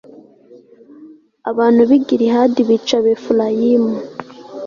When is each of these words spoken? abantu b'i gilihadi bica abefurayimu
abantu 1.49 1.81
b'i 1.89 1.99
gilihadi 2.07 2.61
bica 2.69 2.95
abefurayimu 3.01 3.93